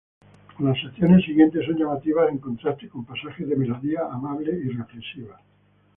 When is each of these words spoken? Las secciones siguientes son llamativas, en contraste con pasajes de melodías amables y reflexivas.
Las 0.57 0.81
secciones 0.81 1.23
siguientes 1.25 1.63
son 1.63 1.77
llamativas, 1.77 2.29
en 2.31 2.39
contraste 2.39 2.89
con 2.89 3.05
pasajes 3.05 3.47
de 3.47 3.55
melodías 3.55 4.01
amables 4.11 4.57
y 4.65 4.69
reflexivas. 4.69 5.39